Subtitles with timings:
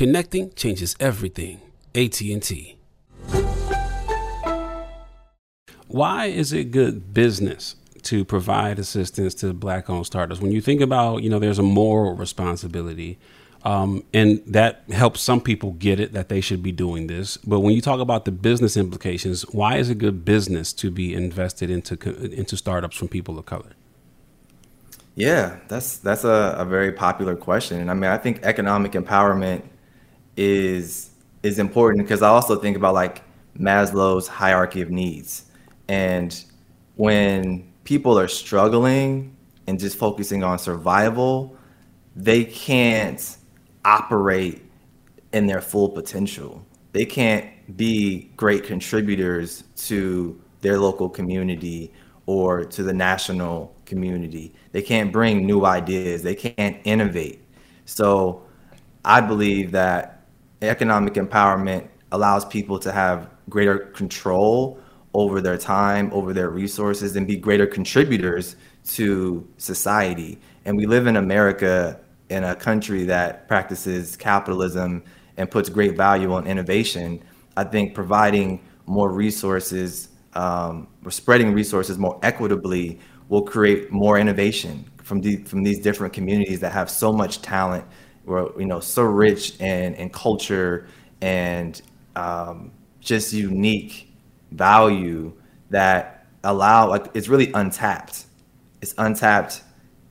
[0.00, 1.60] Connecting changes everything.
[1.94, 2.78] AT&T.
[5.88, 10.40] Why is it good business to provide assistance to black-owned startups?
[10.40, 13.18] When you think about, you know, there's a moral responsibility
[13.62, 17.36] um, and that helps some people get it that they should be doing this.
[17.36, 21.12] But when you talk about the business implications, why is it good business to be
[21.12, 21.98] invested into
[22.32, 23.72] into startups from people of color?
[25.14, 29.64] Yeah, that's that's a, a very popular question, and I mean I think economic empowerment
[30.36, 31.10] is
[31.42, 33.22] is important because I also think about like
[33.58, 35.46] Maslow's hierarchy of needs,
[35.88, 36.44] and
[36.96, 39.36] when people are struggling
[39.66, 41.56] and just focusing on survival,
[42.14, 43.36] they can't
[43.84, 44.62] operate
[45.32, 46.64] in their full potential.
[46.92, 47.46] They can't
[47.76, 51.92] be great contributors to their local community
[52.26, 54.54] or to the national community.
[54.72, 56.22] They can't bring new ideas.
[56.22, 57.42] They can't innovate.
[57.86, 58.42] So
[59.04, 60.19] I believe that
[60.68, 64.78] economic empowerment allows people to have greater control
[65.14, 70.38] over their time, over their resources, and be greater contributors to society.
[70.64, 75.02] And we live in America in a country that practices capitalism
[75.36, 77.22] and puts great value on innovation,
[77.56, 84.84] I think providing more resources um, or spreading resources more equitably will create more innovation
[85.02, 87.84] from the, from these different communities that have so much talent,
[88.30, 90.86] or you know, so rich in, in culture
[91.20, 91.80] and
[92.16, 94.12] um, just unique
[94.52, 95.32] value
[95.70, 98.26] that allow like it's really untapped.
[98.80, 99.62] It's untapped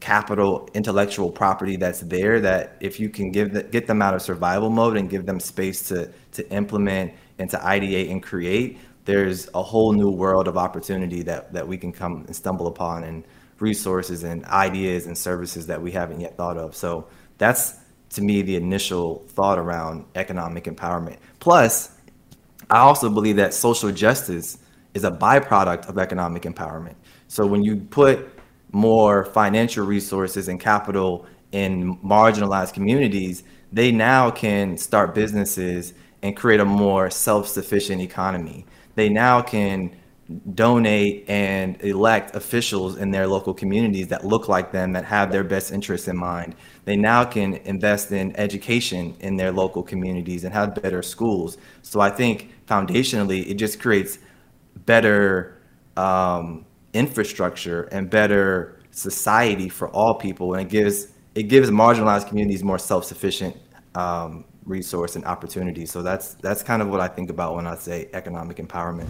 [0.00, 4.22] capital intellectual property that's there that if you can give the, get them out of
[4.22, 9.48] survival mode and give them space to to implement and to ideate and create there's
[9.54, 13.24] a whole new world of opportunity that that we can come and stumble upon and
[13.58, 17.80] resources and ideas and services that we haven't yet thought of so that's
[18.10, 21.90] to me the initial thought around economic empowerment plus
[22.70, 24.58] I also believe that social justice
[24.92, 26.94] is a byproduct of economic empowerment.
[27.28, 28.28] So when you put
[28.72, 36.60] more financial resources and capital in marginalized communities, they now can start businesses and create
[36.60, 38.66] a more self-sufficient economy.
[38.96, 39.96] They now can
[40.54, 45.44] donate and elect officials in their local communities that look like them, that have their
[45.44, 46.54] best interests in mind.
[46.84, 51.56] They now can invest in education in their local communities and have better schools.
[51.82, 54.18] So I think foundationally, it just creates
[54.84, 55.62] better
[55.96, 62.64] um, infrastructure and better society for all people, and it gives it gives marginalized communities
[62.64, 63.56] more self-sufficient
[63.94, 65.86] um, resource and opportunity.
[65.86, 69.08] So that's that's kind of what I think about when I say economic empowerment.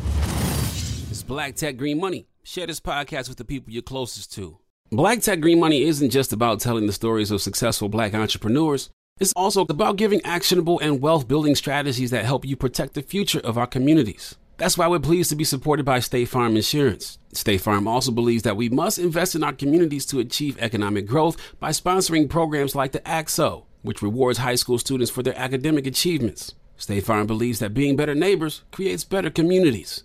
[1.29, 2.27] Black Tech Green Money.
[2.43, 4.57] Share this podcast with the people you're closest to.
[4.91, 8.89] Black Tech Green Money isn't just about telling the stories of successful black entrepreneurs.
[9.21, 13.41] It's also about giving actionable and wealth building strategies that help you protect the future
[13.41, 14.37] of our communities.
[14.57, 17.19] That's why we're pleased to be supported by State Farm Insurance.
[17.35, 21.37] State Farm also believes that we must invest in our communities to achieve economic growth
[21.61, 26.55] by sponsoring programs like the ACT-SO, which rewards high school students for their academic achievements.
[26.79, 30.05] State Farm believes that being better neighbors creates better communities.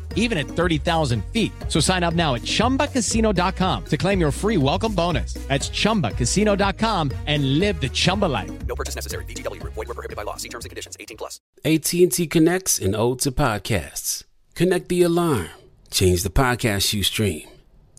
[0.15, 1.51] even at 30,000 feet.
[1.67, 5.33] So sign up now at chumbacasino.com to claim your free welcome bonus.
[5.49, 8.51] That's chumbacasino.com and live the Chumba life.
[8.65, 9.25] No purchase necessary.
[9.25, 9.73] VGW Group.
[9.73, 10.37] Void were prohibited by law.
[10.37, 10.95] See terms and conditions.
[10.99, 11.39] 18 plus.
[11.65, 14.23] AT&T connects and ode to podcasts.
[14.55, 15.49] Connect the alarm.
[15.91, 17.47] Change the podcast you stream.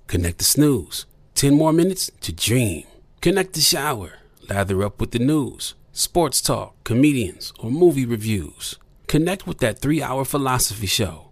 [0.07, 1.07] Connect the snooze.
[1.35, 2.85] 10 more minutes to dream.
[3.21, 4.15] Connect the shower.
[4.49, 8.79] Lather up with the news, sports talk, comedians, or movie reviews.
[9.07, 11.32] Connect with that three hour philosophy show.